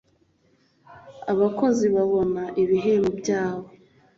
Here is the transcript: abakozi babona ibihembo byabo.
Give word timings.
abakozi 1.31 1.85
babona 1.95 2.43
ibihembo 2.61 3.09
byabo. 3.19 3.67